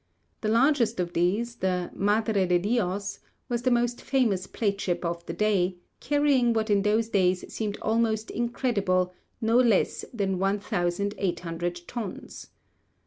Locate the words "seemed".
7.53-7.77